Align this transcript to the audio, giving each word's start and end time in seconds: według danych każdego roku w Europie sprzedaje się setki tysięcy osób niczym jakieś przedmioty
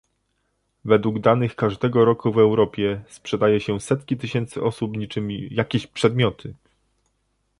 według 0.85 1.19
danych 1.19 1.55
każdego 1.55 2.05
roku 2.05 2.31
w 2.33 2.37
Europie 2.37 3.03
sprzedaje 3.09 3.59
się 3.59 3.79
setki 3.79 4.17
tysięcy 4.17 4.63
osób 4.63 4.97
niczym 4.97 5.31
jakieś 5.31 5.87
przedmioty 5.87 6.53